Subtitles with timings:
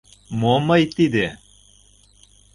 [0.39, 1.27] «Мо мый тиде?